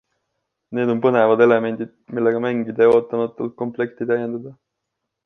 [0.77, 4.57] Need on põnevad elemendid, millega mängida ja ootamatult komplekti täiendada.